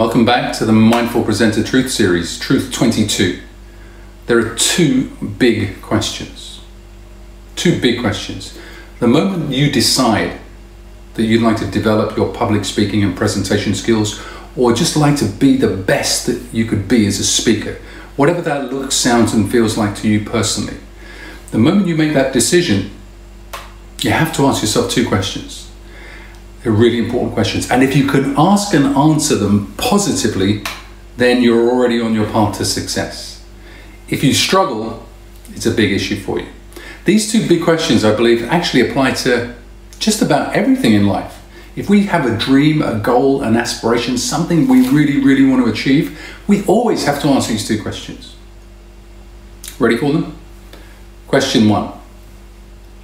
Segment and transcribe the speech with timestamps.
[0.00, 3.38] Welcome back to the Mindful Presenter Truth Series, Truth 22.
[4.28, 6.62] There are two big questions.
[7.54, 8.58] Two big questions.
[8.98, 10.40] The moment you decide
[11.12, 14.24] that you'd like to develop your public speaking and presentation skills,
[14.56, 17.76] or just like to be the best that you could be as a speaker,
[18.16, 20.78] whatever that looks, sounds, and feels like to you personally,
[21.50, 22.90] the moment you make that decision,
[24.00, 25.69] you have to ask yourself two questions.
[26.62, 27.70] They're really important questions.
[27.70, 30.62] And if you can ask and answer them positively,
[31.16, 33.44] then you're already on your path to success.
[34.08, 35.06] If you struggle,
[35.54, 36.48] it's a big issue for you.
[37.04, 39.54] These two big questions, I believe, actually apply to
[39.98, 41.38] just about everything in life.
[41.76, 45.70] If we have a dream, a goal, an aspiration, something we really, really want to
[45.70, 48.36] achieve, we always have to answer these two questions.
[49.78, 50.36] Ready for them?
[51.26, 51.92] Question one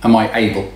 [0.03, 0.73] Am I able?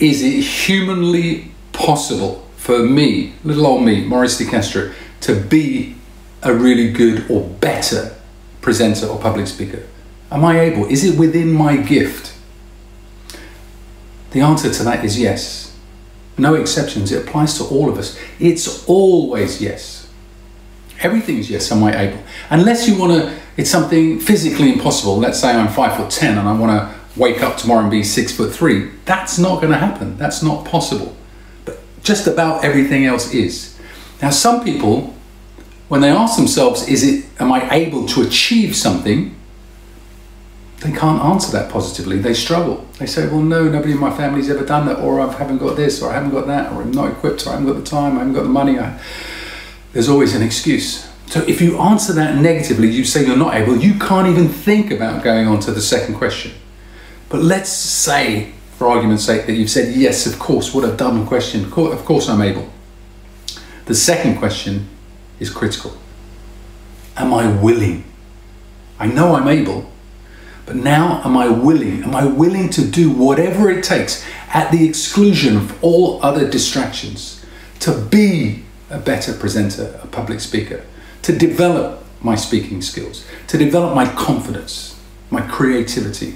[0.00, 5.96] Is it humanly possible for me, little old me, Maurice de Castro, to be
[6.42, 8.16] a really good or better
[8.60, 9.82] presenter or public speaker?
[10.30, 10.86] Am I able?
[10.86, 12.34] Is it within my gift?
[14.30, 15.76] The answer to that is yes.
[16.36, 17.10] No exceptions.
[17.10, 18.18] It applies to all of us.
[18.38, 20.08] It's always yes.
[21.00, 22.22] Everything's yes, am I able?
[22.50, 25.16] Unless you want to, it's something physically impossible.
[25.16, 28.02] Let's say I'm five foot ten and I want to wake up tomorrow and be
[28.02, 28.90] six foot three.
[29.04, 30.16] That's not going to happen.
[30.16, 31.16] That's not possible.
[31.64, 33.78] But just about everything else is.
[34.22, 35.14] Now, some people,
[35.88, 39.34] when they ask themselves, is it, am I able to achieve something?
[40.80, 42.18] They can't answer that positively.
[42.18, 42.86] They struggle.
[42.98, 45.76] They say, well, no, nobody in my family's ever done that, or I haven't got
[45.76, 47.90] this, or I haven't got that, or I'm not equipped, or I haven't got the
[47.90, 48.78] time, I haven't got the money.
[48.78, 49.00] I...
[49.92, 51.08] There's always an excuse.
[51.26, 54.90] So if you answer that negatively, you say you're not able, you can't even think
[54.90, 56.52] about going on to the second question.
[57.28, 61.26] But let's say, for argument's sake, that you've said, yes, of course, what a dumb
[61.26, 61.64] question.
[61.64, 61.70] Of
[62.04, 62.70] course I'm able.
[63.84, 64.88] The second question
[65.40, 65.96] is critical.
[67.16, 68.04] Am I willing?
[68.98, 69.90] I know I'm able,
[70.66, 72.02] but now am I willing?
[72.04, 77.44] Am I willing to do whatever it takes at the exclusion of all other distractions
[77.80, 80.84] to be a better presenter, a public speaker,
[81.22, 86.34] to develop my speaking skills, to develop my confidence, my creativity,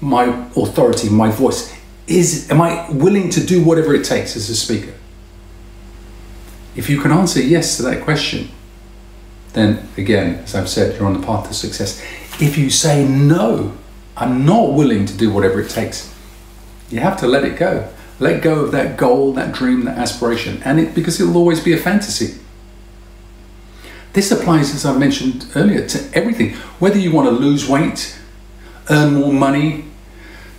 [0.00, 0.24] my
[0.56, 1.74] authority, my voice?
[2.06, 4.92] Is am I willing to do whatever it takes as a speaker?
[6.76, 8.50] If you can answer yes to that question,
[9.52, 12.02] then again, as I've said, you're on the path to success.
[12.40, 13.76] If you say no,
[14.16, 16.12] I'm not willing to do whatever it takes,
[16.90, 17.88] you have to let it go.
[18.20, 21.72] Let go of that goal, that dream, that aspiration, and it because it'll always be
[21.72, 22.40] a fantasy.
[24.12, 26.54] This applies, as I mentioned earlier, to everything.
[26.78, 28.16] Whether you want to lose weight,
[28.90, 29.84] earn more money,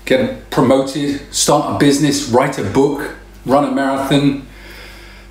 [0.05, 3.15] get promoted, start a business, write a book,
[3.45, 4.47] run a marathon,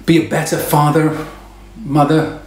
[0.07, 1.27] be a better father,
[1.77, 2.41] mother,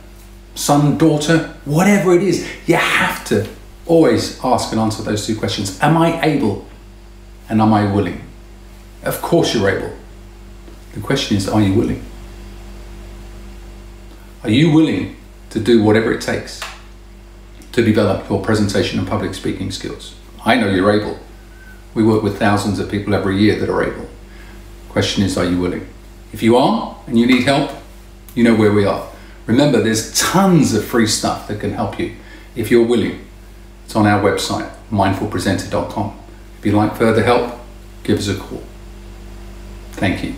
[0.56, 3.48] son, daughter, whatever it is, you have to
[3.86, 5.80] always ask and answer those two questions.
[5.82, 6.68] Am I able
[7.50, 8.22] and am I willing?
[9.04, 9.96] Of course you're able.
[10.94, 12.04] The question is, are you willing?
[14.44, 15.16] Are you willing
[15.52, 16.62] to do whatever it takes
[17.72, 20.16] to develop your presentation and public speaking skills?
[20.48, 21.20] I know you're able.
[21.94, 24.08] We work with thousands of people every year that are able.
[24.88, 25.86] Question is, are you willing?
[26.32, 27.72] If you are and you need help,
[28.34, 29.10] you know where we are.
[29.46, 32.16] Remember, there's tons of free stuff that can help you
[32.56, 33.28] if you're willing.
[33.84, 36.18] It's on our website, mindfulpresenter.com.
[36.60, 37.60] If you'd like further help,
[38.04, 38.64] give us a call.
[39.92, 40.34] Thank you.